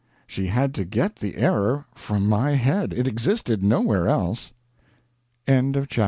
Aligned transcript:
She 0.25 0.47
had 0.47 0.73
to 0.73 0.83
get 0.83 1.17
the 1.17 1.35
error 1.37 1.85
from 1.93 2.27
my 2.27 2.53
head 2.55 2.91
it 2.91 3.05
existed 3.05 3.61
nowhere 3.61 4.07
else. 4.07 4.51
CHAPTER 5.47 5.83
XXXV. 5.83 5.99